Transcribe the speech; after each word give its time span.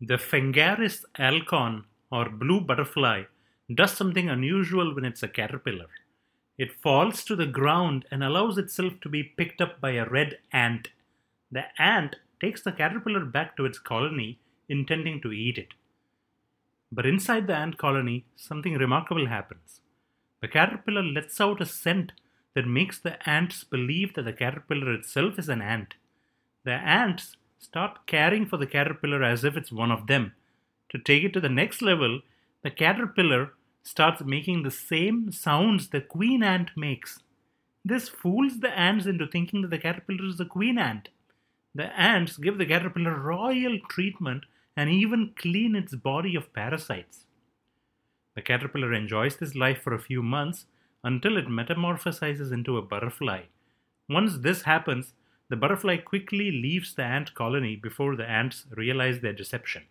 The 0.00 0.18
Phengaris 0.18 1.04
alcon 1.18 1.84
or 2.10 2.28
blue 2.28 2.60
butterfly 2.60 3.24
does 3.72 3.92
something 3.92 4.28
unusual 4.28 4.94
when 4.94 5.04
it's 5.04 5.22
a 5.22 5.28
caterpillar. 5.28 5.86
It 6.58 6.80
falls 6.80 7.24
to 7.24 7.36
the 7.36 7.46
ground 7.46 8.04
and 8.10 8.22
allows 8.22 8.58
itself 8.58 8.94
to 9.00 9.08
be 9.08 9.22
picked 9.22 9.60
up 9.60 9.80
by 9.80 9.92
a 9.92 10.08
red 10.08 10.38
ant. 10.52 10.88
The 11.50 11.64
ant 11.80 12.16
takes 12.40 12.62
the 12.62 12.72
caterpillar 12.72 13.24
back 13.24 13.56
to 13.56 13.64
its 13.64 13.78
colony, 13.78 14.38
intending 14.68 15.20
to 15.22 15.32
eat 15.32 15.58
it. 15.58 15.74
But 16.92 17.06
inside 17.06 17.46
the 17.46 17.56
ant 17.56 17.78
colony, 17.78 18.26
something 18.36 18.74
remarkable 18.74 19.26
happens. 19.26 19.80
The 20.40 20.48
caterpillar 20.48 21.02
lets 21.02 21.40
out 21.40 21.60
a 21.60 21.66
scent 21.66 22.12
that 22.54 22.66
makes 22.66 22.98
the 22.98 23.28
ants 23.28 23.64
believe 23.64 24.14
that 24.14 24.24
the 24.24 24.32
caterpillar 24.32 24.92
itself 24.92 25.38
is 25.38 25.48
an 25.48 25.62
ant. 25.62 25.94
The 26.64 26.72
ants 26.72 27.36
start 27.64 28.06
caring 28.06 28.46
for 28.46 28.56
the 28.56 28.66
caterpillar 28.66 29.22
as 29.22 29.42
if 29.44 29.56
it's 29.56 29.72
one 29.72 29.90
of 29.90 30.06
them. 30.06 30.32
To 30.90 30.98
take 30.98 31.24
it 31.24 31.32
to 31.32 31.40
the 31.40 31.48
next 31.48 31.82
level, 31.82 32.20
the 32.62 32.70
caterpillar 32.70 33.52
starts 33.82 34.22
making 34.22 34.62
the 34.62 34.70
same 34.70 35.32
sounds 35.32 35.88
the 35.88 36.00
queen 36.00 36.42
ant 36.42 36.70
makes. 36.76 37.20
This 37.84 38.08
fools 38.08 38.60
the 38.60 38.70
ants 38.78 39.06
into 39.06 39.26
thinking 39.26 39.62
that 39.62 39.70
the 39.70 39.78
caterpillar 39.78 40.26
is 40.26 40.38
the 40.38 40.46
queen 40.46 40.78
ant. 40.78 41.08
The 41.74 41.98
ants 41.98 42.36
give 42.36 42.58
the 42.58 42.66
caterpillar 42.66 43.18
royal 43.18 43.78
treatment 43.90 44.44
and 44.76 44.88
even 44.90 45.34
clean 45.36 45.74
its 45.74 45.94
body 45.94 46.34
of 46.36 46.52
parasites. 46.52 47.26
The 48.34 48.42
caterpillar 48.42 48.92
enjoys 48.92 49.36
this 49.36 49.54
life 49.54 49.82
for 49.82 49.92
a 49.92 50.00
few 50.00 50.22
months 50.22 50.66
until 51.02 51.36
it 51.36 51.46
metamorphosizes 51.46 52.52
into 52.52 52.78
a 52.78 52.82
butterfly. 52.82 53.42
Once 54.08 54.38
this 54.38 54.62
happens, 54.62 55.12
the 55.48 55.56
butterfly 55.56 55.98
quickly 55.98 56.50
leaves 56.50 56.94
the 56.94 57.02
ant 57.02 57.34
colony 57.34 57.76
before 57.76 58.16
the 58.16 58.28
ants 58.28 58.64
realize 58.70 59.20
their 59.20 59.32
deception. 59.32 59.82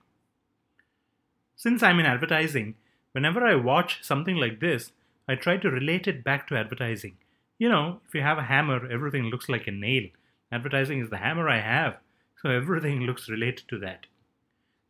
Since 1.55 1.83
I'm 1.83 1.99
in 1.99 2.05
advertising, 2.05 2.75
whenever 3.11 3.45
I 3.45 3.55
watch 3.55 4.03
something 4.03 4.35
like 4.35 4.59
this, 4.59 4.91
I 5.27 5.35
try 5.35 5.57
to 5.57 5.69
relate 5.69 6.07
it 6.07 6.23
back 6.23 6.47
to 6.47 6.57
advertising. 6.57 7.17
You 7.57 7.69
know, 7.69 8.01
if 8.07 8.13
you 8.13 8.21
have 8.21 8.37
a 8.37 8.43
hammer, 8.43 8.89
everything 8.91 9.25
looks 9.25 9.47
like 9.47 9.67
a 9.67 9.71
nail. 9.71 10.09
Advertising 10.51 10.99
is 10.99 11.09
the 11.09 11.17
hammer 11.17 11.47
I 11.47 11.61
have, 11.61 11.97
so 12.41 12.49
everything 12.49 13.01
looks 13.05 13.29
related 13.29 13.67
to 13.69 13.79
that. 13.79 14.07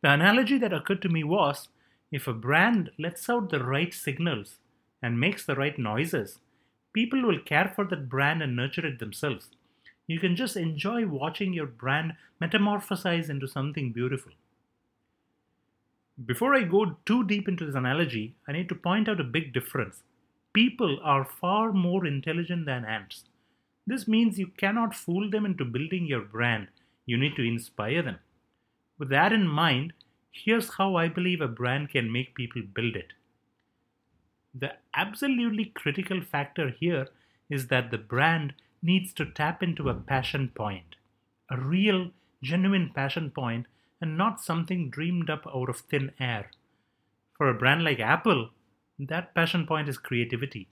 The 0.02 0.10
analogy 0.10 0.58
that 0.58 0.72
occurred 0.72 1.02
to 1.02 1.08
me 1.08 1.24
was 1.24 1.68
if 2.10 2.26
a 2.26 2.32
brand 2.32 2.90
lets 2.98 3.28
out 3.28 3.50
the 3.50 3.62
right 3.62 3.92
signals 3.92 4.58
and 5.02 5.20
makes 5.20 5.44
the 5.44 5.54
right 5.54 5.78
noises, 5.78 6.38
people 6.92 7.22
will 7.22 7.40
care 7.40 7.72
for 7.74 7.84
that 7.84 8.08
brand 8.08 8.42
and 8.42 8.56
nurture 8.56 8.86
it 8.86 8.98
themselves. 8.98 9.50
You 10.06 10.20
can 10.20 10.36
just 10.36 10.56
enjoy 10.56 11.06
watching 11.06 11.52
your 11.52 11.66
brand 11.66 12.14
metamorphosize 12.40 13.30
into 13.30 13.48
something 13.48 13.92
beautiful. 13.92 14.32
Before 16.26 16.54
I 16.54 16.62
go 16.62 16.96
too 17.06 17.24
deep 17.24 17.48
into 17.48 17.66
this 17.66 17.74
analogy, 17.74 18.36
I 18.46 18.52
need 18.52 18.68
to 18.68 18.74
point 18.74 19.08
out 19.08 19.20
a 19.20 19.24
big 19.24 19.52
difference. 19.52 20.02
People 20.52 21.00
are 21.02 21.24
far 21.24 21.72
more 21.72 22.06
intelligent 22.06 22.66
than 22.66 22.84
ants. 22.84 23.24
This 23.86 24.06
means 24.06 24.38
you 24.38 24.46
cannot 24.46 24.94
fool 24.94 25.28
them 25.28 25.44
into 25.44 25.64
building 25.64 26.06
your 26.06 26.22
brand, 26.22 26.68
you 27.06 27.16
need 27.16 27.36
to 27.36 27.46
inspire 27.46 28.02
them. 28.02 28.18
With 28.98 29.08
that 29.10 29.32
in 29.32 29.48
mind, 29.48 29.92
here's 30.30 30.74
how 30.74 30.96
I 30.96 31.08
believe 31.08 31.40
a 31.40 31.48
brand 31.48 31.90
can 31.90 32.12
make 32.12 32.34
people 32.34 32.62
build 32.62 32.96
it. 32.96 33.12
The 34.54 34.74
absolutely 34.94 35.66
critical 35.66 36.20
factor 36.20 36.70
here 36.70 37.08
is 37.50 37.66
that 37.68 37.90
the 37.90 37.98
brand 37.98 38.54
needs 38.84 39.14
to 39.14 39.24
tap 39.24 39.62
into 39.62 39.88
a 39.88 39.94
passion 39.94 40.52
point, 40.54 40.96
a 41.50 41.58
real, 41.58 42.10
genuine 42.42 42.90
passion 42.94 43.30
point, 43.30 43.66
and 44.00 44.18
not 44.18 44.40
something 44.40 44.90
dreamed 44.90 45.30
up 45.30 45.46
out 45.46 45.70
of 45.70 45.78
thin 45.78 46.12
air. 46.20 46.50
For 47.38 47.48
a 47.48 47.54
brand 47.54 47.82
like 47.82 47.98
Apple, 47.98 48.50
that 48.98 49.34
passion 49.34 49.66
point 49.66 49.88
is 49.88 49.96
creativity. 49.96 50.68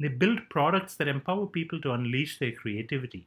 They 0.00 0.08
build 0.08 0.48
products 0.48 0.94
that 0.94 1.08
empower 1.08 1.46
people 1.46 1.80
to 1.80 1.92
unleash 1.92 2.38
their 2.38 2.52
creativity. 2.52 3.26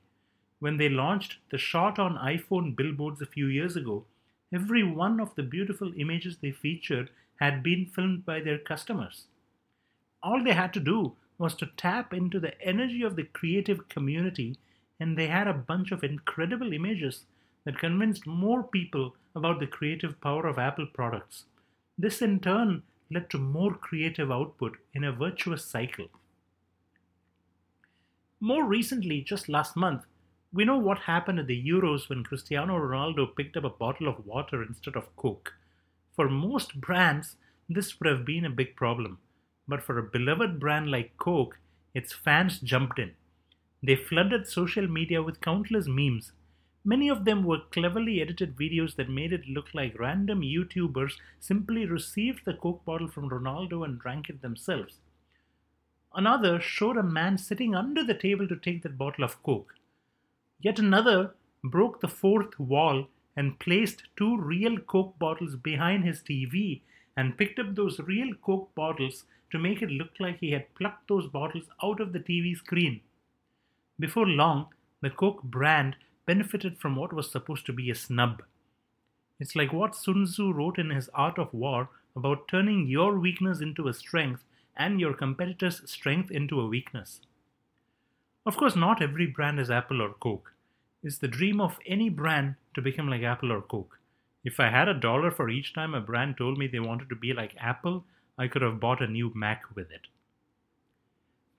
When 0.59 0.78
they 0.78 0.88
launched 0.88 1.38
the 1.52 1.58
shot 1.58 2.00
on 2.00 2.16
iPhone 2.16 2.75
billboards 2.75 3.22
a 3.22 3.25
few 3.25 3.48
years 3.48 3.75
ago, 3.75 4.06
every 4.53 4.84
one 4.84 5.19
of 5.19 5.36
the 5.36 5.44
beautiful 5.44 5.92
images 5.98 6.38
they 6.38 6.52
featured 6.52 7.09
had 7.42 7.62
been 7.62 7.86
filmed 7.86 8.25
by 8.25 8.40
their 8.40 8.58
customers. 8.58 9.25
All 10.24 10.42
they 10.42 10.53
had 10.53 10.74
to 10.74 10.80
do 10.80 11.18
was 11.41 11.56
to 11.56 11.66
tap 11.75 12.13
into 12.13 12.40
the 12.40 12.53
energy 12.62 13.02
of 13.02 13.16
the 13.16 13.24
creative 13.24 13.90
community, 13.90 14.56
and 15.00 15.18
they 15.18 15.25
had 15.25 15.47
a 15.47 15.53
bunch 15.53 15.91
of 15.91 16.03
incredible 16.03 16.72
images 16.72 17.25
that 17.66 17.79
convinced 17.79 18.28
more 18.28 18.62
people 18.62 19.16
about 19.35 19.59
the 19.59 19.66
creative 19.66 20.22
power 20.22 20.46
of 20.46 20.59
Apple 20.59 20.85
products. 20.85 21.46
This 21.97 22.22
in 22.22 22.41
turn 22.41 22.84
led 23.09 23.28
to 23.31 23.40
more 23.40 23.74
creative 23.74 24.31
output 24.31 24.78
in 24.94 25.03
a 25.03 25.12
virtuous 25.12 25.66
cycle. 25.66 26.09
More 28.40 28.63
recently, 28.63 29.22
just 29.22 29.50
last 29.50 29.75
month, 29.75 30.03
we 30.53 30.63
know 30.63 30.78
what 30.78 31.00
happened 31.00 31.40
at 31.40 31.47
the 31.47 31.68
Euros 31.68 32.07
when 32.07 32.24
Cristiano 32.24 32.78
Ronaldo 32.78 33.35
picked 33.35 33.57
up 33.57 33.63
a 33.63 33.69
bottle 33.69 34.07
of 34.07 34.28
water 34.28 34.62
instead 34.62 34.96
of 34.96 35.16
Coke. 35.16 35.53
For 36.16 36.30
most 36.30 36.80
brands, 36.80 37.35
this 37.68 38.00
would 38.00 38.07
have 38.07 38.25
been 38.25 38.46
a 38.46 38.50
big 38.51 38.75
problem. 38.75 39.18
But 39.68 39.84
for 39.84 39.98
a 39.98 40.04
beloved 40.04 40.60
brand 40.60 40.92
like 40.92 41.18
Coke, 41.18 41.60
its 41.94 42.14
fans 42.14 42.60
jumped 42.60 43.00
in. 43.00 43.12
They 43.84 43.96
flooded 43.96 44.48
social 44.48 44.88
media 44.88 45.24
with 45.24 45.42
countless 45.42 45.88
memes. 45.88 46.32
Many 46.84 47.10
of 47.10 47.26
them 47.26 47.44
were 47.44 47.62
cleverly 47.72 48.22
edited 48.22 48.56
videos 48.56 48.96
that 48.96 49.10
made 49.10 49.34
it 49.34 49.48
look 49.48 49.74
like 49.74 50.00
random 50.00 50.42
YouTubers 50.42 51.14
simply 51.40 51.86
received 51.86 52.46
the 52.46 52.54
Coke 52.54 52.84
bottle 52.86 53.08
from 53.08 53.30
Ronaldo 53.30 53.86
and 53.86 54.00
drank 54.00 54.30
it 54.30 54.42
themselves. 54.42 54.96
Another 56.14 56.60
showed 56.60 56.98
a 56.98 57.04
man 57.04 57.38
sitting 57.38 57.76
under 57.76 58.04
the 58.04 58.14
table 58.14 58.48
to 58.48 58.56
take 58.56 58.84
that 58.84 58.98
bottle 58.98 59.24
of 59.24 59.42
Coke. 59.44 59.76
Yet 60.60 60.80
another 60.80 61.34
broke 61.64 62.02
the 62.02 62.08
fourth 62.08 62.60
wall 62.60 63.08
and 63.36 63.60
placed 63.60 64.04
two 64.18 64.38
real 64.38 64.78
Coke 64.80 65.18
bottles 65.20 65.56
behind 65.56 66.04
his 66.04 66.22
TV 66.22 66.82
and 67.16 67.38
picked 67.38 67.60
up 67.60 67.76
those 67.76 68.00
real 68.00 68.34
Coke 68.36 68.74
bottles 68.76 69.26
to 69.51 69.59
make 69.59 69.81
it 69.81 69.89
look 69.89 70.12
like 70.19 70.39
he 70.39 70.51
had 70.51 70.73
plucked 70.75 71.07
those 71.07 71.28
bottles 71.28 71.66
out 71.84 72.00
of 72.00 72.13
the 72.13 72.19
TV 72.19 72.57
screen. 72.57 73.01
Before 74.00 74.28
long, 74.28 74.67
the 75.01 75.09
Coke 75.09 75.44
brand 75.44 75.95
benefited 76.25 76.78
from 76.79 76.95
what 76.95 77.13
was 77.13 77.31
supposed 77.31 77.66
to 77.66 77.73
be 77.73 77.89
a 77.89 77.95
snub. 77.95 78.44
It's 79.39 79.56
like 79.56 79.73
what 79.73 79.95
Sun 79.95 80.25
Tzu 80.25 80.51
wrote 80.51 80.78
in 80.78 80.91
his 80.91 81.09
Art 81.13 81.39
of 81.39 81.53
War 81.53 81.89
about 82.16 82.47
turning 82.47 82.88
your 82.88 83.17
weakness 83.17 83.59
into 83.59 83.88
a 83.88 83.94
strength 83.94 84.44
and 84.75 85.00
your 85.00 85.13
competitor's 85.13 85.81
strength 85.89 86.31
into 86.31 86.59
a 86.59 86.68
weakness. 86.68 87.22
Of 88.45 88.57
course, 88.57 88.75
not 88.75 89.01
every 89.01 89.28
brand 89.28 89.59
is 89.59 89.69
Apple 89.69 90.01
or 90.01 90.13
Coke. 90.13 90.53
It's 91.03 91.18
the 91.18 91.28
dream 91.28 91.59
of 91.59 91.79
any 91.85 92.09
brand 92.09 92.56
to 92.75 92.81
become 92.81 93.09
like 93.09 93.23
Apple 93.23 93.51
or 93.51 93.62
Coke. 93.62 94.00
If 94.44 94.59
I 94.59 94.69
had 94.69 94.88
a 94.88 94.94
dollar 94.94 95.31
for 95.31 95.50
each 95.50 95.73
time 95.73 95.94
a 95.94 96.01
brand 96.01 96.38
told 96.38 96.57
me 96.57 96.68
they 96.68 96.79
wanted 96.79 97.09
to 97.09 97.16
be 97.16 97.33
like 97.33 97.56
Apple, 97.59 98.06
I 98.41 98.47
could 98.47 98.63
have 98.63 98.79
bought 98.79 99.03
a 99.03 99.07
new 99.07 99.31
Mac 99.35 99.75
with 99.75 99.91
it. 99.91 100.07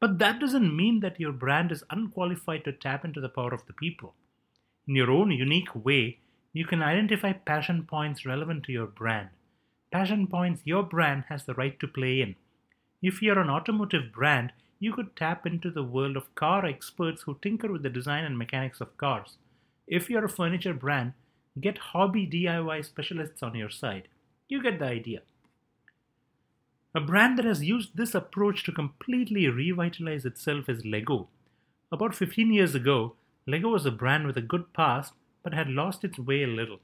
But 0.01 0.19
that 0.19 0.41
doesn't 0.41 0.77
mean 0.77 0.99
that 0.99 1.21
your 1.21 1.31
brand 1.31 1.71
is 1.71 1.85
unqualified 1.91 2.65
to 2.65 2.73
tap 2.73 3.05
into 3.05 3.21
the 3.21 3.29
power 3.29 3.55
of 3.55 3.65
the 3.67 3.73
people. 3.73 4.15
In 4.89 4.97
your 4.97 5.09
own 5.09 5.31
unique 5.31 5.77
way, 5.77 6.19
you 6.53 6.65
can 6.65 6.83
identify 6.83 7.35
passion 7.35 7.85
points 7.89 8.27
relevant 8.27 8.65
to 8.65 8.73
your 8.73 8.89
brand. 8.89 9.29
Passion 9.93 10.27
points 10.27 10.63
your 10.65 10.83
brand 10.83 11.27
has 11.29 11.45
the 11.45 11.55
right 11.55 11.79
to 11.79 11.87
play 11.87 12.21
in. 12.21 12.35
If 13.01 13.23
you're 13.23 13.39
an 13.39 13.49
automotive 13.49 14.11
brand, 14.13 14.53
you 14.81 14.93
could 14.93 15.15
tap 15.15 15.47
into 15.47 15.71
the 15.71 15.85
world 15.85 16.17
of 16.17 16.35
car 16.35 16.67
experts 16.67 17.23
who 17.23 17.39
tinker 17.41 17.71
with 17.71 17.85
the 17.85 17.91
design 17.91 18.25
and 18.25 18.37
mechanics 18.37 18.81
of 18.81 18.97
cars. 18.97 19.37
If 19.87 20.11
you're 20.11 20.25
a 20.25 20.29
furniture 20.29 20.75
brand, 20.75 21.13
get 21.61 21.79
hobby 21.79 22.27
DIY 22.27 22.85
specialists 22.85 23.41
on 23.41 23.55
your 23.55 23.71
side. 23.71 24.09
You 24.49 24.61
get 24.61 24.81
the 24.81 24.87
idea. 24.87 25.21
A 26.95 27.01
brand 27.01 27.39
that 27.39 27.47
has 27.47 27.65
used 27.65 27.97
this 27.97 28.15
approach 28.15 28.65
to 28.65 28.73
completely 28.73 29.49
revitalize 29.49 30.27
itself 30.27 30.69
is 30.69 30.85
Lego. 30.85 31.29
About 31.91 32.15
15 32.15 32.53
years 32.53 32.75
ago, 32.75 33.15
Lego 33.47 33.71
was 33.71 33.87
a 33.87 33.91
brand 33.91 34.27
with 34.27 34.37
a 34.37 34.43
good 34.43 34.75
past 34.75 35.15
but 35.43 35.55
had 35.55 35.71
lost 35.71 36.05
its 36.05 36.19
way 36.19 36.43
a 36.43 36.47
little. 36.47 36.81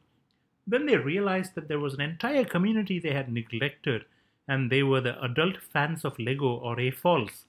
Then 0.66 0.86
they 0.86 0.96
realized 0.96 1.54
that 1.54 1.68
there 1.68 1.78
was 1.78 1.92
an 1.92 2.00
entire 2.00 2.46
community 2.46 2.98
they 2.98 3.12
had 3.12 3.30
neglected, 3.30 4.06
and 4.48 4.70
they 4.70 4.82
were 4.82 5.02
the 5.02 5.22
adult 5.22 5.58
fans 5.72 6.06
of 6.06 6.18
Lego 6.18 6.54
or 6.54 6.76
AFOLs. 6.76 7.44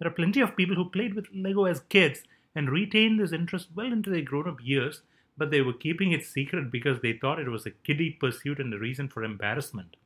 There 0.00 0.08
are 0.08 0.14
plenty 0.14 0.40
of 0.40 0.56
people 0.56 0.74
who 0.74 0.90
played 0.90 1.14
with 1.14 1.26
Lego 1.32 1.66
as 1.66 1.80
kids 1.88 2.24
and 2.54 2.68
retained 2.68 3.20
this 3.20 3.32
interest 3.32 3.68
well 3.76 3.92
into 3.92 4.10
their 4.10 4.22
grown 4.22 4.48
up 4.48 4.58
years, 4.60 5.02
but 5.38 5.52
they 5.52 5.60
were 5.60 5.72
keeping 5.72 6.10
it 6.10 6.26
secret 6.26 6.72
because 6.72 7.00
they 7.00 7.12
thought 7.12 7.38
it 7.38 7.48
was 7.48 7.64
a 7.64 7.70
kiddie 7.70 8.10
pursuit 8.10 8.58
and 8.58 8.74
a 8.74 8.78
reason 8.78 9.08
for 9.08 9.22
embarrassment. 9.22 9.96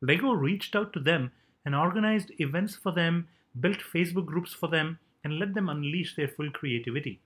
Lego 0.00 0.32
reached 0.32 0.76
out 0.76 0.92
to 0.92 1.00
them 1.00 1.32
and 1.64 1.74
organized 1.74 2.32
events 2.38 2.76
for 2.76 2.92
them, 2.92 3.28
built 3.58 3.78
Facebook 3.78 4.26
groups 4.26 4.52
for 4.52 4.68
them, 4.68 4.98
and 5.24 5.38
let 5.38 5.54
them 5.54 5.68
unleash 5.68 6.14
their 6.14 6.28
full 6.28 6.50
creativity. 6.50 7.20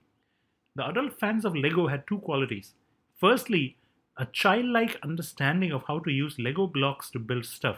The 0.75 0.87
adult 0.87 1.19
fans 1.19 1.45
of 1.45 1.55
Lego 1.55 1.87
had 1.87 2.07
two 2.07 2.17
qualities. 2.19 2.73
Firstly, 3.19 3.77
a 4.17 4.25
childlike 4.25 4.97
understanding 5.03 5.71
of 5.71 5.83
how 5.87 5.99
to 5.99 6.11
use 6.11 6.39
Lego 6.39 6.67
blocks 6.67 7.09
to 7.11 7.19
build 7.19 7.45
stuff, 7.45 7.77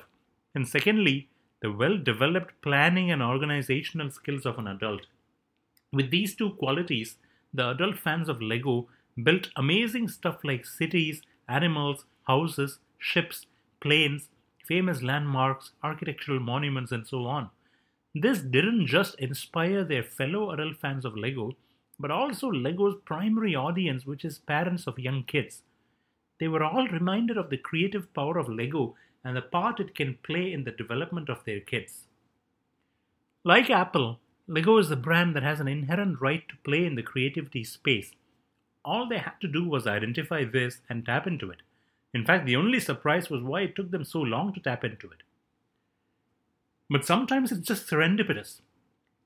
and 0.54 0.68
secondly, 0.68 1.30
the 1.62 1.72
well 1.72 1.98
developed 1.98 2.54
planning 2.62 3.12
and 3.12 3.22
organizational 3.22 4.12
skills 4.12 4.46
of 4.46 4.58
an 4.58 4.68
adult. 4.68 5.08
With 5.92 6.12
these 6.12 6.36
two 6.36 6.52
qualities, 6.52 7.18
the 7.54 7.70
adult 7.70 7.98
fans 7.98 8.28
of 8.30 8.42
Lego 8.42 8.88
built 9.22 9.50
amazing 9.56 10.10
stuff 10.10 10.40
like 10.44 10.66
cities, 10.66 11.22
animals, 11.48 12.06
houses, 12.28 12.80
ships, 12.98 13.46
planes, 13.82 14.30
famous 14.68 15.02
landmarks, 15.02 15.72
architectural 15.84 16.40
monuments, 16.40 16.92
and 16.92 17.08
so 17.08 17.26
on. 17.26 17.50
This 18.14 18.40
didn't 18.40 18.88
just 18.88 19.20
inspire 19.20 19.84
their 19.84 20.04
fellow 20.04 20.52
adult 20.52 20.78
fans 20.78 21.06
of 21.06 21.18
Lego, 21.18 21.56
but 22.00 22.12
also 22.12 22.50
Lego's 22.50 22.96
primary 23.06 23.56
audience, 23.56 24.06
which 24.06 24.24
is 24.26 24.40
parents 24.40 24.88
of 24.88 25.00
young 25.00 25.24
kids. 25.24 25.64
They 26.40 26.48
were 26.48 26.64
all 26.64 26.88
reminded 26.88 27.38
of 27.38 27.50
the 27.50 27.58
creative 27.58 28.14
power 28.14 28.38
of 28.38 28.50
Lego 28.50 28.96
and 29.24 29.36
the 29.36 29.42
part 29.42 29.80
it 29.80 29.96
can 29.96 30.18
play 30.24 30.52
in 30.52 30.64
the 30.64 30.72
development 30.72 31.30
of 31.30 31.44
their 31.46 31.60
kids. 31.60 32.08
Like 33.44 33.70
Apple, 33.70 34.20
Lego 34.48 34.78
is 34.78 34.92
a 34.92 34.96
brand 34.96 35.36
that 35.36 35.44
has 35.44 35.60
an 35.60 35.68
inherent 35.68 36.22
right 36.22 36.48
to 36.48 36.56
play 36.64 36.86
in 36.86 36.96
the 36.96 37.04
creativity 37.04 37.64
space. 37.64 38.12
All 38.84 39.08
they 39.08 39.18
had 39.18 39.40
to 39.42 39.48
do 39.48 39.68
was 39.68 39.88
identify 39.88 40.44
this 40.44 40.82
and 40.90 41.06
tap 41.06 41.26
into 41.26 41.50
it. 41.50 41.62
In 42.16 42.24
fact, 42.24 42.46
the 42.46 42.56
only 42.56 42.80
surprise 42.80 43.30
was 43.30 43.44
why 43.44 43.64
it 43.64 43.76
took 43.76 43.92
them 43.92 44.06
so 44.06 44.22
long 44.22 44.54
to 44.54 44.62
tap 44.62 44.86
into 44.86 45.08
it. 45.08 45.24
But 46.90 47.04
sometimes 47.04 47.52
it's 47.52 47.68
just 47.68 47.90
serendipitous. 47.90 48.62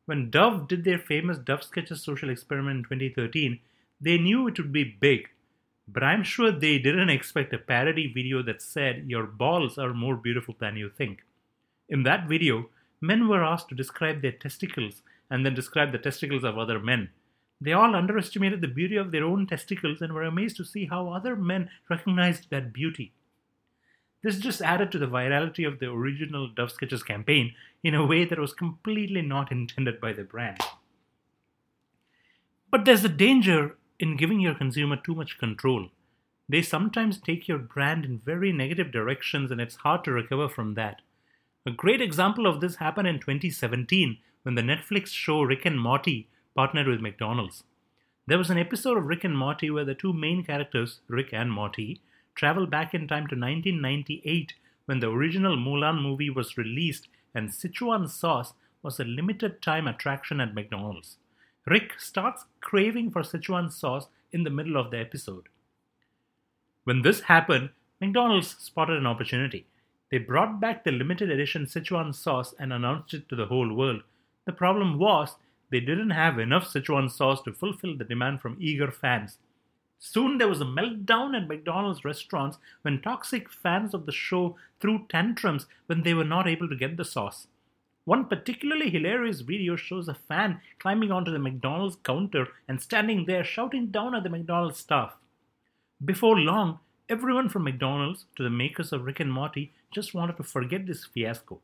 When 0.08 0.32
Dove 0.32 0.68
did 0.68 0.84
their 0.84 0.98
famous 0.98 1.38
Dove 1.38 1.62
Sketches 1.62 2.02
social 2.02 2.32
experiment 2.32 2.78
in 2.78 2.84
2013, 2.86 3.60
they 4.02 4.18
knew 4.18 4.48
it 4.48 4.58
would 4.58 4.74
be 4.74 4.84
big, 4.84 5.30
but 5.88 6.02
I'm 6.02 6.24
sure 6.24 6.52
they 6.52 6.80
didn't 6.80 7.12
expect 7.12 7.54
a 7.54 7.60
parody 7.60 8.12
video 8.12 8.42
that 8.42 8.60
said, 8.60 9.04
Your 9.06 9.28
balls 9.28 9.78
are 9.78 9.94
more 9.94 10.16
beautiful 10.16 10.56
than 10.60 10.76
you 10.76 10.90
think. 10.90 11.20
In 11.90 12.02
that 12.04 12.28
video, 12.28 12.70
men 13.02 13.28
were 13.28 13.44
asked 13.44 13.70
to 13.70 13.76
describe 13.76 14.24
their 14.24 14.32
testicles 14.32 15.04
and 15.30 15.46
then 15.46 15.54
describe 15.54 15.92
the 15.92 16.00
testicles 16.00 16.44
of 16.44 16.58
other 16.58 16.80
men. 16.80 17.10
They 17.62 17.74
all 17.74 17.96
underestimated 17.96 18.62
the 18.62 18.68
beauty 18.68 18.96
of 18.96 19.12
their 19.12 19.26
own 19.26 19.46
testicles 19.46 20.02
and 20.02 20.14
were 20.14 20.24
amazed 20.24 20.58
to 20.58 20.66
see 20.66 20.86
how 20.86 21.10
other 21.10 21.36
men 21.36 21.70
recognized 21.90 22.50
that 22.50 22.72
beauty. 22.72 23.14
This 24.22 24.38
just 24.38 24.62
added 24.62 24.92
to 24.92 25.00
the 25.00 25.08
virality 25.08 25.68
of 25.68 25.80
the 25.80 25.90
original 25.90 26.48
Dove 26.48 26.72
Sketches 26.72 27.04
campaign 27.04 27.54
in 27.84 27.96
a 27.96 28.06
way 28.06 28.26
that 28.26 28.40
was 28.40 28.54
completely 28.54 29.22
not 29.22 29.52
intended 29.52 30.00
by 30.02 30.14
the 30.14 30.24
brand. 30.24 30.60
But 32.72 32.86
there's 32.86 33.04
a 33.04 33.10
danger 33.10 33.78
in 34.00 34.18
giving 34.18 34.40
your 34.40 34.56
consumer 34.56 34.98
too 34.98 35.16
much 35.16 35.38
control. 35.38 35.90
They 36.48 36.62
sometimes 36.62 37.20
take 37.20 37.48
your 37.48 37.60
brand 37.60 38.06
in 38.06 38.20
very 38.20 38.52
negative 38.52 38.92
directions, 38.92 39.52
and 39.52 39.62
it's 39.62 39.78
hard 39.78 40.04
to 40.04 40.12
recover 40.12 40.50
from 40.50 40.74
that. 40.76 41.02
A 41.66 41.72
great 41.72 42.02
example 42.02 42.48
of 42.48 42.62
this 42.62 42.78
happened 42.78 43.08
in 43.08 43.20
2017 43.20 44.18
when 44.44 44.56
the 44.56 44.62
Netflix 44.62 45.10
show 45.10 45.42
Rick 45.42 45.66
and 45.66 45.80
Morty 45.80 46.30
partnered 46.60 46.88
with 46.88 47.00
McDonald's. 47.00 47.64
There 48.28 48.38
was 48.38 48.50
an 48.50 48.58
episode 48.58 48.98
of 48.98 49.06
Rick 49.06 49.24
and 49.24 49.38
Morty 49.38 49.70
where 49.70 49.86
the 49.86 49.96
two 49.96 50.12
main 50.12 50.44
characters, 50.44 51.00
Rick 51.08 51.30
and 51.32 51.50
Morty, 51.50 52.02
travel 52.36 52.68
back 52.68 52.94
in 52.94 53.08
time 53.08 53.28
to 53.28 53.36
1998 53.36 54.56
when 54.86 55.00
the 55.00 55.10
original 55.10 55.56
Mulan 55.56 56.02
movie 56.02 56.30
was 56.30 56.58
released 56.58 57.08
and 57.34 57.48
Szechuan 57.48 58.10
sauce 58.10 58.52
was 58.84 59.00
a 59.00 59.06
limited 59.06 59.62
time 59.62 59.88
attraction 59.88 60.42
at 60.42 60.54
McDonald's. 60.54 61.16
Rick 61.66 61.94
starts 61.98 62.44
craving 62.60 63.12
for 63.12 63.22
Szechuan 63.22 63.72
sauce 63.72 64.08
in 64.34 64.44
the 64.44 64.50
middle 64.50 64.76
of 64.76 64.92
the 64.92 65.00
episode. 65.00 65.48
When 66.84 67.04
this 67.04 67.22
happened, 67.22 67.70
McDonald's 68.02 68.58
spotted 68.60 68.98
an 68.98 69.08
opportunity. 69.08 69.66
They 70.12 70.18
brought 70.18 70.60
back 70.60 70.84
the 70.84 70.92
limited 70.92 71.32
edition 71.32 71.68
Szechuan 71.68 72.14
sauce 72.14 72.54
and 72.60 72.74
announced 72.74 73.14
it 73.14 73.30
to 73.30 73.38
the 73.38 73.46
whole 73.46 73.74
world. 73.74 74.02
The 74.46 74.52
problem 74.52 75.00
was 75.00 75.38
they 75.72 75.80
didn't 75.80 76.12
have 76.12 76.40
enough 76.40 76.66
Szechuan 76.66 77.12
sauce 77.12 77.42
to 77.44 77.54
fulfill 77.54 77.98
the 77.98 78.04
demand 78.04 78.42
from 78.42 78.58
eager 78.60 78.92
fans. 78.92 79.38
Soon 80.00 80.38
there 80.38 80.48
was 80.48 80.62
a 80.62 80.66
meltdown 80.66 81.36
at 81.36 81.48
McDonald's 81.48 82.06
restaurants 82.06 82.58
when 82.84 83.02
toxic 83.02 83.52
fans 83.52 83.94
of 83.94 84.06
the 84.06 84.12
show 84.12 84.56
threw 84.80 85.06
tantrums 85.10 85.66
when 85.88 86.04
they 86.04 86.14
were 86.14 86.24
not 86.24 86.48
able 86.48 86.70
to 86.70 86.76
get 86.76 86.96
the 86.96 87.04
sauce. 87.04 87.48
One 88.06 88.26
particularly 88.26 88.90
hilarious 88.90 89.42
video 89.42 89.76
shows 89.76 90.08
a 90.08 90.14
fan 90.14 90.62
climbing 90.80 91.12
onto 91.12 91.32
the 91.32 91.38
McDonald's 91.38 91.98
counter 91.98 92.48
and 92.68 92.82
standing 92.82 93.26
there 93.26 93.44
shouting 93.44 93.88
down 93.88 94.16
at 94.16 94.24
the 94.24 94.30
McDonald's 94.30 94.80
staff. 94.80 95.18
Before 96.04 96.40
long, 96.40 96.80
everyone 97.10 97.50
from 97.50 97.66
McDonald's 97.66 98.26
to 98.38 98.44
the 98.44 98.50
makers 98.50 98.94
of 98.94 99.04
Rick 99.04 99.20
and 99.20 99.32
Morty 99.32 99.74
just 99.92 100.14
wanted 100.14 100.38
to 100.38 100.44
forget 100.44 100.88
this 100.88 101.06
fiasco. 101.06 101.60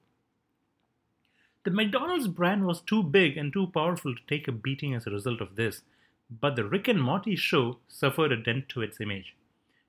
The 1.66 1.72
McDonald's 1.72 2.28
brand 2.28 2.68
was 2.68 2.80
too 2.80 3.02
big 3.02 3.38
and 3.38 3.52
too 3.52 3.66
powerful 3.66 4.14
to 4.14 4.22
take 4.28 4.48
a 4.48 4.52
beating 4.52 4.94
as 4.94 5.08
a 5.08 5.10
result 5.10 5.42
of 5.42 5.56
this, 5.56 5.82
but 6.30 6.56
the 6.56 6.64
Rick 6.64 6.88
and 6.88 7.02
Morty 7.02 7.36
show 7.36 7.80
suffered 7.88 8.32
a 8.32 8.38
dent 8.38 8.70
to 8.70 8.84
its 8.84 9.02
image. 9.02 9.36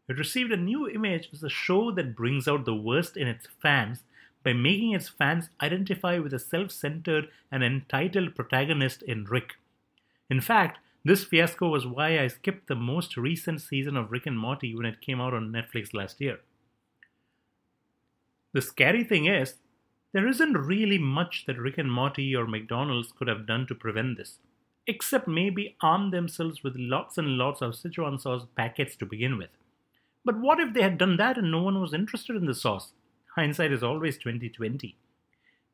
It 0.09 0.19
received 0.19 0.53
a 0.53 0.57
new 0.57 0.89
image 0.89 1.29
as 1.35 1.43
a 1.43 1.51
show 1.51 1.91
that 1.91 2.17
brings 2.17 2.49
out 2.49 2.65
the 2.65 2.75
worst 2.75 3.15
in 3.19 3.29
its 3.29 3.47
fans 3.61 4.05
by 4.43 4.55
making 4.55 4.93
its 4.93 5.11
fans 5.11 5.51
identify 5.61 6.19
with 6.19 6.33
a 6.33 6.39
self 6.39 6.71
centered 6.71 7.29
and 7.53 7.63
entitled 7.63 8.35
protagonist 8.35 9.03
in 9.03 9.25
Rick. 9.25 9.57
In 10.31 10.41
fact, 10.41 10.79
this 11.05 11.25
fiasco 11.25 11.69
was 11.69 11.87
why 11.87 12.19
I 12.19 12.29
skipped 12.29 12.69
the 12.69 12.75
most 12.75 13.19
recent 13.19 13.61
season 13.61 13.99
of 13.99 14.11
Rick 14.11 14.25
and 14.25 14.39
Morty 14.39 14.75
when 14.75 14.87
it 14.87 15.03
came 15.03 15.21
out 15.21 15.35
on 15.35 15.53
Netflix 15.53 15.93
last 15.93 16.23
year. 16.23 16.41
The 18.55 18.63
scary 18.63 19.05
thing 19.05 19.27
is, 19.27 19.57
there 20.13 20.27
isn't 20.27 20.55
really 20.55 20.99
much 20.99 21.45
that 21.47 21.59
Rick 21.59 21.79
and 21.79 21.93
Morty 21.93 22.35
or 22.35 22.47
McDonald's 22.47 23.13
could 23.13 23.29
have 23.29 23.47
done 23.47 23.67
to 23.67 23.75
prevent 23.75 24.17
this 24.17 24.39
except 24.87 25.27
maybe 25.27 25.77
arm 25.81 26.11
themselves 26.11 26.63
with 26.63 26.77
lots 26.77 27.19
and 27.19 27.37
lots 27.37 27.61
of 27.61 27.73
Szechuan 27.73 28.21
sauce 28.21 28.47
packets 28.57 28.95
to 28.97 29.07
begin 29.07 29.37
with. 29.37 29.51
But 30.25 30.39
what 30.41 30.61
if 30.61 30.75
they 30.75 30.83
had 30.83 30.99
done 30.99 31.17
that 31.17 31.37
and 31.37 31.51
no 31.51 31.63
one 31.63 31.81
was 31.81 31.93
interested 31.93 32.37
in 32.37 32.47
the 32.47 32.55
sauce? 32.55 32.93
Hindsight 33.35 33.73
is 33.73 33.83
always 33.83 34.17
2020. 34.17 34.97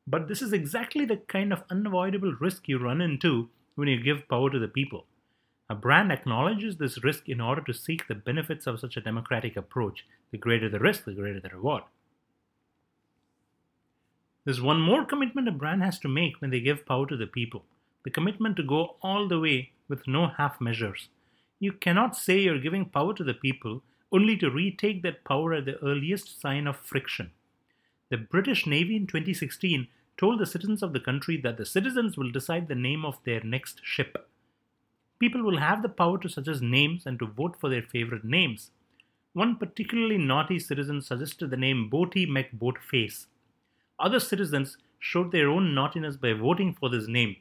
But 0.07 0.29
this 0.29 0.43
is 0.43 0.53
exactly 0.53 1.05
the 1.05 1.19
kind 1.19 1.53
of 1.53 1.63
unavoidable 1.71 2.35
risk 2.41 2.69
you 2.69 2.79
run 2.79 3.01
into 3.01 3.51
when 3.77 3.89
you 3.89 4.03
give 4.03 4.29
power 4.29 4.51
to 4.51 4.59
the 4.59 4.69
people. 4.69 5.07
A 5.71 5.75
brand 5.75 6.11
acknowledges 6.11 6.77
this 6.77 7.05
risk 7.05 7.29
in 7.29 7.41
order 7.41 7.63
to 7.63 7.73
seek 7.73 8.09
the 8.09 8.15
benefits 8.15 8.67
of 8.67 8.81
such 8.81 8.97
a 8.97 9.01
democratic 9.01 9.57
approach. 9.57 10.05
The 10.31 10.39
greater 10.39 10.69
the 10.69 10.81
risk, 10.81 11.05
the 11.05 11.13
greater 11.13 11.41
the 11.41 11.51
reward. 11.51 11.85
There's 14.45 14.61
one 14.61 14.81
more 14.81 15.05
commitment 15.05 15.49
a 15.49 15.53
brand 15.53 15.83
has 15.83 15.99
to 16.01 16.09
make 16.09 16.41
when 16.41 16.51
they 16.51 16.61
give 16.61 16.87
power 16.87 17.07
to 17.07 17.17
the 17.17 17.27
people 17.27 17.65
the 18.05 18.11
commitment 18.11 18.57
to 18.57 18.63
go 18.63 18.97
all 19.03 19.29
the 19.29 19.39
way 19.39 19.71
with 19.89 20.09
no 20.09 20.27
half 20.27 20.61
measures. 20.61 21.09
You 21.61 21.73
cannot 21.73 22.17
say 22.17 22.41
you're 22.41 22.59
giving 22.59 22.87
power 22.87 23.15
to 23.15 23.25
the 23.25 23.35
people 23.35 23.83
only 24.11 24.37
to 24.39 24.51
retake 24.51 25.03
that 25.03 25.25
power 25.25 25.55
at 25.55 25.65
the 25.65 25.79
earliest 25.83 26.41
sign 26.41 26.67
of 26.67 26.77
friction. 26.77 27.31
The 28.11 28.17
British 28.19 28.67
Navy 28.67 28.97
in 28.97 29.07
2016 29.07 29.89
told 30.19 30.39
the 30.39 30.47
citizens 30.47 30.83
of 30.83 30.93
the 30.93 31.01
country 31.01 31.37
that 31.39 31.57
the 31.57 31.65
citizens 31.65 32.19
will 32.19 32.31
decide 32.31 32.69
the 32.69 32.75
name 32.75 33.05
of 33.05 33.19
their 33.25 33.43
next 33.43 33.81
ship. 33.85 34.29
People 35.19 35.43
will 35.43 35.59
have 35.59 35.83
the 35.83 35.89
power 35.89 36.19
to 36.19 36.29
suggest 36.29 36.63
names 36.63 37.07
and 37.07 37.19
to 37.21 37.27
vote 37.27 37.57
for 37.59 37.71
their 37.71 37.83
favorite 37.83 38.25
names. 38.25 38.71
One 39.33 39.57
particularly 39.57 40.19
naughty 40.19 40.59
citizen 40.59 41.01
suggested 41.01 41.51
the 41.51 41.57
name 41.57 41.89
Boaty 41.91 42.27
McBoatface. 42.27 43.27
Other 44.03 44.19
citizens 44.21 44.77
showed 44.99 45.31
their 45.31 45.49
own 45.49 45.75
naughtiness 45.75 46.17
by 46.17 46.33
voting 46.33 46.75
for 46.75 46.91
this 46.91 47.07
name, 47.07 47.37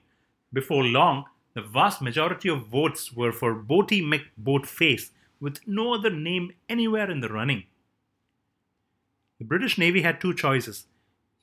before 0.53 0.83
long, 0.83 1.25
the 1.55 1.61
vast 1.61 2.01
majority 2.01 2.49
of 2.49 2.67
votes 2.67 3.11
were 3.11 3.31
for 3.31 3.55
Boaty 3.55 4.01
McBoatface, 4.01 5.09
with 5.39 5.59
no 5.67 5.93
other 5.93 6.11
name 6.11 6.51
anywhere 6.69 7.09
in 7.09 7.19
the 7.19 7.29
running. 7.29 7.63
The 9.39 9.45
British 9.45 9.77
Navy 9.77 10.03
had 10.03 10.21
two 10.21 10.33
choices 10.33 10.85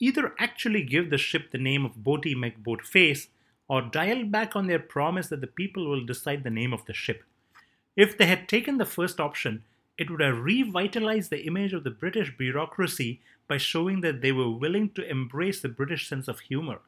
either 0.01 0.33
actually 0.39 0.85
give 0.85 1.11
the 1.11 1.19
ship 1.19 1.51
the 1.51 1.59
name 1.59 1.85
of 1.85 1.97
Boaty 1.97 2.33
McBoatface 2.33 3.27
or 3.69 3.83
dial 3.83 4.25
back 4.25 4.55
on 4.55 4.69
their 4.69 4.79
promise 4.79 5.27
that 5.27 5.41
the 5.41 5.49
people 5.49 5.91
will 5.91 6.07
decide 6.07 6.45
the 6.45 6.51
name 6.51 6.73
of 6.73 6.85
the 6.85 6.95
ship. 6.95 7.25
If 7.97 8.17
they 8.17 8.27
had 8.27 8.49
taken 8.49 8.79
the 8.79 8.87
first 8.87 9.19
option, 9.19 9.65
it 9.99 10.11
would 10.11 10.21
have 10.21 10.39
revitalized 10.39 11.31
the 11.31 11.45
image 11.45 11.73
of 11.73 11.83
the 11.83 11.91
British 11.91 12.37
bureaucracy 12.39 13.21
by 13.49 13.57
showing 13.57 14.01
that 14.01 14.21
they 14.21 14.31
were 14.31 14.49
willing 14.51 14.91
to 14.91 15.11
embrace 15.11 15.61
the 15.61 15.69
British 15.69 16.09
sense 16.09 16.29
of 16.29 16.41
humor. 16.41 16.81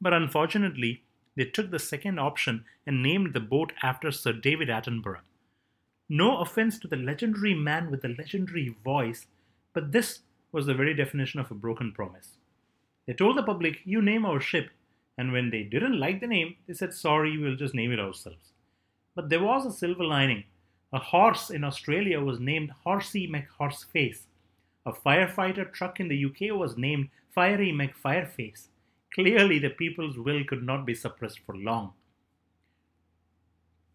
But 0.00 0.12
unfortunately, 0.12 1.02
they 1.36 1.44
took 1.44 1.70
the 1.70 1.78
second 1.78 2.20
option 2.20 2.64
and 2.86 3.02
named 3.02 3.34
the 3.34 3.40
boat 3.40 3.72
after 3.82 4.12
Sir 4.12 4.32
David 4.32 4.68
Attenborough. 4.68 5.20
No 6.08 6.38
offense 6.38 6.78
to 6.78 6.88
the 6.88 6.96
legendary 6.96 7.54
man 7.54 7.90
with 7.90 8.02
the 8.02 8.14
legendary 8.16 8.76
voice, 8.84 9.26
but 9.72 9.90
this 9.90 10.20
was 10.52 10.66
the 10.66 10.74
very 10.74 10.94
definition 10.94 11.40
of 11.40 11.50
a 11.50 11.54
broken 11.54 11.92
promise. 11.92 12.38
They 13.06 13.12
told 13.12 13.36
the 13.36 13.42
public, 13.42 13.80
You 13.84 14.00
name 14.00 14.24
our 14.24 14.40
ship, 14.40 14.70
and 15.18 15.32
when 15.32 15.50
they 15.50 15.64
didn't 15.64 15.98
like 15.98 16.20
the 16.20 16.26
name, 16.28 16.56
they 16.66 16.74
said, 16.74 16.94
Sorry, 16.94 17.36
we'll 17.36 17.56
just 17.56 17.74
name 17.74 17.92
it 17.92 17.98
ourselves. 17.98 18.52
But 19.14 19.30
there 19.30 19.42
was 19.42 19.66
a 19.66 19.72
silver 19.72 20.04
lining. 20.04 20.44
A 20.92 20.98
horse 20.98 21.50
in 21.50 21.64
Australia 21.64 22.20
was 22.20 22.38
named 22.38 22.70
Horsey 22.84 23.28
McHorseface. 23.28 24.20
A 24.84 24.92
firefighter 24.92 25.70
truck 25.72 25.98
in 25.98 26.08
the 26.08 26.24
UK 26.24 26.56
was 26.56 26.78
named 26.78 27.08
Fiery 27.34 27.72
McFireface. 27.72 28.68
Clearly, 29.12 29.58
the 29.58 29.70
people's 29.70 30.16
will 30.16 30.44
could 30.44 30.62
not 30.62 30.86
be 30.86 30.94
suppressed 30.94 31.40
for 31.44 31.56
long. 31.56 31.92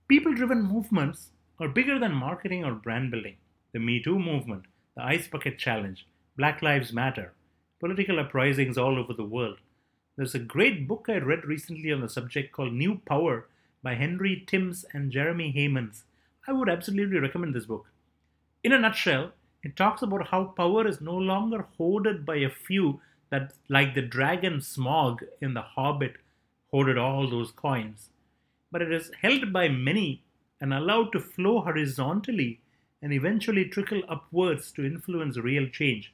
People 0.07 0.33
driven 0.33 0.63
movements 0.63 1.29
are 1.59 1.69
bigger 1.69 1.97
than 1.97 2.13
marketing 2.13 2.65
or 2.65 2.73
brand 2.73 3.11
building. 3.11 3.37
The 3.71 3.79
Me 3.79 4.01
Too 4.03 4.19
movement, 4.19 4.65
the 4.95 5.03
Ice 5.03 5.27
Bucket 5.27 5.57
Challenge, 5.57 6.05
Black 6.35 6.61
Lives 6.61 6.91
Matter, 6.91 7.33
political 7.79 8.19
uprisings 8.19 8.77
all 8.77 8.99
over 8.99 9.13
the 9.13 9.23
world. 9.23 9.59
There's 10.17 10.35
a 10.35 10.39
great 10.39 10.87
book 10.87 11.05
I 11.07 11.17
read 11.17 11.45
recently 11.45 11.93
on 11.93 12.01
the 12.01 12.09
subject 12.09 12.51
called 12.51 12.73
New 12.73 12.99
Power 13.05 13.47
by 13.81 13.95
Henry 13.95 14.43
Timms 14.45 14.85
and 14.93 15.11
Jeremy 15.11 15.53
Heimans. 15.55 16.03
I 16.47 16.53
would 16.53 16.69
absolutely 16.69 17.19
recommend 17.19 17.53
this 17.53 17.65
book. 17.65 17.87
In 18.63 18.71
a 18.71 18.79
nutshell, 18.79 19.31
it 19.63 19.75
talks 19.75 20.01
about 20.01 20.29
how 20.29 20.45
power 20.45 20.87
is 20.87 21.01
no 21.01 21.15
longer 21.15 21.67
hoarded 21.77 22.25
by 22.25 22.37
a 22.37 22.49
few 22.49 22.99
that, 23.29 23.53
like 23.69 23.93
the 23.93 24.01
dragon 24.01 24.57
Smaug 24.57 25.19
in 25.39 25.53
The 25.53 25.61
Hobbit, 25.61 26.17
hoarded 26.71 26.97
all 26.97 27.29
those 27.29 27.51
coins, 27.51 28.09
but 28.71 28.81
it 28.81 28.91
is 28.91 29.11
held 29.21 29.53
by 29.53 29.67
many 29.67 30.23
and 30.59 30.73
allowed 30.73 31.11
to 31.11 31.19
flow 31.19 31.61
horizontally 31.61 32.59
and 33.01 33.13
eventually 33.13 33.65
trickle 33.65 34.03
upwards 34.07 34.71
to 34.71 34.85
influence 34.85 35.37
real 35.37 35.67
change. 35.67 36.13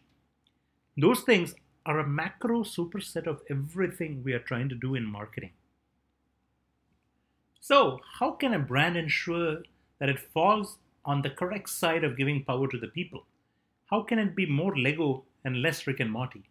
Those 0.98 1.22
things 1.22 1.54
are 1.86 2.00
a 2.00 2.08
macro 2.08 2.64
superset 2.64 3.28
of 3.28 3.42
everything 3.50 4.24
we 4.24 4.34
are 4.34 4.40
trying 4.40 4.70
to 4.70 4.76
do 4.76 4.96
in 4.96 5.06
marketing. 5.06 5.52
So, 7.60 8.00
how 8.20 8.32
can 8.32 8.54
a 8.54 8.60
brand 8.60 8.98
ensure 8.98 9.64
that 10.00 10.10
it 10.10 10.20
falls 10.20 10.78
on 11.06 11.22
the 11.22 11.30
correct 11.30 11.70
side 11.70 12.04
of 12.04 12.18
giving 12.18 12.44
power 12.44 12.68
to 12.68 12.78
the 12.78 12.88
people? 12.88 13.26
How 13.90 14.02
can 14.02 14.20
it 14.20 14.36
be 14.36 14.46
more 14.46 14.78
Lego 14.78 15.24
and 15.44 15.62
less 15.62 15.88
Rick 15.88 16.00
and 16.00 16.12
Morty? 16.12 16.44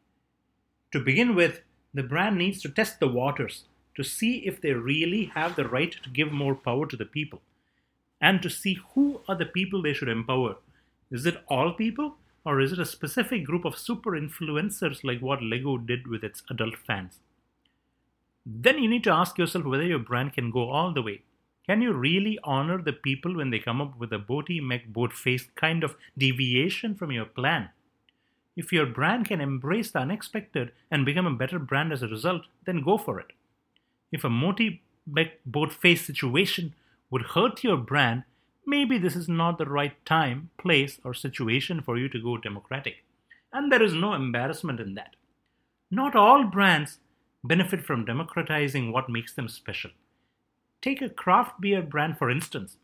To 0.92 1.00
begin 1.00 1.34
with, 1.34 1.60
the 1.92 2.02
brand 2.02 2.38
needs 2.38 2.60
to 2.62 2.68
test 2.68 3.00
the 3.00 3.08
waters 3.08 3.64
to 3.94 4.02
see 4.02 4.38
if 4.46 4.60
they 4.60 4.72
really 4.72 5.26
have 5.34 5.56
the 5.56 5.68
right 5.68 5.92
to 6.02 6.10
give 6.10 6.32
more 6.32 6.54
power 6.54 6.86
to 6.86 6.96
the 6.96 7.04
people 7.04 7.40
and 8.20 8.42
to 8.42 8.50
see 8.50 8.78
who 8.94 9.20
are 9.28 9.34
the 9.34 9.46
people 9.46 9.82
they 9.82 9.92
should 9.92 10.08
empower. 10.08 10.56
Is 11.10 11.26
it 11.26 11.42
all 11.48 11.72
people 11.72 12.16
or 12.44 12.60
is 12.60 12.72
it 12.72 12.78
a 12.78 12.86
specific 12.86 13.44
group 13.44 13.64
of 13.64 13.78
super 13.78 14.12
influencers 14.12 15.04
like 15.04 15.20
what 15.20 15.42
Lego 15.42 15.78
did 15.78 16.06
with 16.06 16.22
its 16.22 16.42
adult 16.50 16.76
fans? 16.76 17.18
Then 18.44 18.82
you 18.82 18.88
need 18.88 19.04
to 19.04 19.12
ask 19.12 19.38
yourself 19.38 19.64
whether 19.64 19.84
your 19.84 19.98
brand 19.98 20.32
can 20.34 20.50
go 20.50 20.70
all 20.70 20.92
the 20.92 21.02
way. 21.02 21.22
Can 21.68 21.82
you 21.82 21.92
really 21.92 22.38
honor 22.44 22.80
the 22.80 22.92
people 22.92 23.34
when 23.34 23.50
they 23.50 23.58
come 23.58 23.80
up 23.80 23.98
with 23.98 24.12
a 24.12 24.18
Boaty 24.18 24.60
McBoatface 24.60 25.48
kind 25.56 25.82
of 25.82 25.96
deviation 26.16 26.94
from 26.94 27.10
your 27.10 27.24
plan? 27.24 27.70
If 28.56 28.72
your 28.72 28.86
brand 28.86 29.26
can 29.26 29.40
embrace 29.40 29.90
the 29.90 29.98
unexpected 29.98 30.70
and 30.90 31.04
become 31.04 31.26
a 31.26 31.34
better 31.34 31.58
brand 31.58 31.92
as 31.92 32.02
a 32.02 32.08
result, 32.08 32.42
then 32.64 32.84
go 32.84 32.96
for 32.96 33.18
it. 33.18 33.32
If 34.12 34.22
a 34.22 34.30
multi 34.30 34.82
boat 35.44 35.72
face 35.72 36.06
situation 36.06 36.74
would 37.10 37.22
hurt 37.22 37.64
your 37.64 37.76
brand, 37.76 38.22
maybe 38.64 38.96
this 38.96 39.16
is 39.16 39.28
not 39.28 39.58
the 39.58 39.66
right 39.66 40.04
time, 40.06 40.50
place, 40.58 41.00
or 41.04 41.14
situation 41.14 41.82
for 41.82 41.98
you 41.98 42.08
to 42.08 42.22
go 42.22 42.36
democratic. 42.36 43.04
And 43.52 43.70
there 43.70 43.82
is 43.82 43.94
no 43.94 44.14
embarrassment 44.14 44.80
in 44.80 44.94
that. 44.94 45.16
Not 45.90 46.14
all 46.14 46.44
brands 46.44 46.98
benefit 47.44 47.84
from 47.84 48.04
democratizing 48.04 48.92
what 48.92 49.08
makes 49.08 49.34
them 49.34 49.48
special. 49.48 49.90
Take 50.82 51.02
a 51.02 51.08
craft 51.08 51.60
beer 51.60 51.82
brand, 51.82 52.18
for 52.18 52.30
instance. 52.30 52.76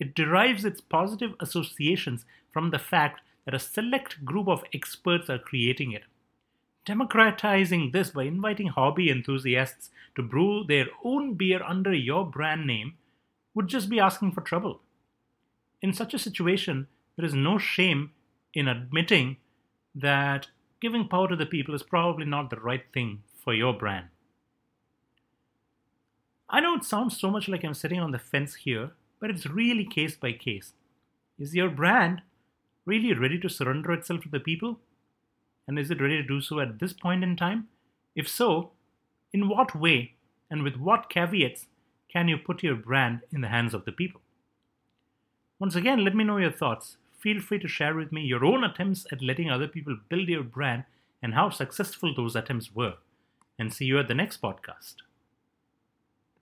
It 0.00 0.14
derives 0.14 0.64
its 0.64 0.80
positive 0.80 1.34
associations 1.40 2.24
from 2.52 2.70
the 2.70 2.78
fact 2.78 3.20
that 3.44 3.54
a 3.54 3.58
select 3.58 4.24
group 4.24 4.48
of 4.48 4.64
experts 4.72 5.30
are 5.30 5.38
creating 5.38 5.92
it. 5.92 6.04
Democratizing 6.84 7.92
this 7.92 8.10
by 8.10 8.24
inviting 8.24 8.68
hobby 8.68 9.10
enthusiasts 9.10 9.90
to 10.14 10.22
brew 10.22 10.64
their 10.64 10.86
own 11.02 11.34
beer 11.34 11.62
under 11.62 11.94
your 11.94 12.26
brand 12.26 12.66
name 12.66 12.94
would 13.54 13.68
just 13.68 13.88
be 13.88 14.00
asking 14.00 14.32
for 14.32 14.40
trouble. 14.40 14.80
In 15.80 15.92
such 15.92 16.12
a 16.12 16.18
situation, 16.18 16.88
there 17.16 17.24
is 17.24 17.34
no 17.34 17.58
shame 17.58 18.12
in 18.52 18.68
admitting 18.68 19.36
that 19.94 20.48
giving 20.80 21.08
power 21.08 21.28
to 21.28 21.36
the 21.36 21.46
people 21.46 21.74
is 21.74 21.82
probably 21.82 22.26
not 22.26 22.50
the 22.50 22.60
right 22.60 22.84
thing 22.92 23.22
for 23.42 23.54
your 23.54 23.72
brand. 23.72 24.06
I 26.48 26.60
know 26.60 26.74
it 26.74 26.84
sounds 26.84 27.18
so 27.18 27.30
much 27.30 27.48
like 27.48 27.64
I'm 27.64 27.74
sitting 27.74 28.00
on 28.00 28.10
the 28.10 28.18
fence 28.18 28.54
here, 28.54 28.92
but 29.20 29.30
it's 29.30 29.46
really 29.46 29.84
case 29.84 30.16
by 30.16 30.32
case. 30.32 30.72
Is 31.38 31.54
your 31.54 31.70
brand 31.70 32.22
really 32.84 33.12
ready 33.12 33.38
to 33.40 33.48
surrender 33.48 33.92
itself 33.92 34.22
to 34.22 34.28
the 34.28 34.40
people? 34.40 34.78
And 35.66 35.78
is 35.78 35.90
it 35.90 36.00
ready 36.00 36.16
to 36.16 36.28
do 36.28 36.40
so 36.40 36.60
at 36.60 36.78
this 36.78 36.92
point 36.92 37.24
in 37.24 37.36
time? 37.36 37.68
If 38.14 38.28
so, 38.28 38.72
in 39.32 39.48
what 39.48 39.74
way 39.74 40.14
and 40.50 40.62
with 40.62 40.76
what 40.76 41.08
caveats 41.08 41.66
can 42.12 42.28
you 42.28 42.36
put 42.36 42.62
your 42.62 42.76
brand 42.76 43.22
in 43.32 43.40
the 43.40 43.48
hands 43.48 43.74
of 43.74 43.84
the 43.84 43.92
people? 43.92 44.20
Once 45.58 45.74
again, 45.74 46.04
let 46.04 46.14
me 46.14 46.24
know 46.24 46.36
your 46.36 46.52
thoughts. 46.52 46.98
Feel 47.18 47.40
free 47.40 47.58
to 47.58 47.66
share 47.66 47.94
with 47.94 48.12
me 48.12 48.20
your 48.20 48.44
own 48.44 48.62
attempts 48.62 49.06
at 49.10 49.22
letting 49.22 49.50
other 49.50 49.66
people 49.66 49.96
build 50.08 50.28
your 50.28 50.42
brand 50.42 50.84
and 51.22 51.34
how 51.34 51.48
successful 51.48 52.14
those 52.14 52.36
attempts 52.36 52.74
were. 52.74 52.94
And 53.58 53.72
see 53.72 53.86
you 53.86 53.98
at 53.98 54.08
the 54.08 54.14
next 54.14 54.42
podcast. 54.42 54.96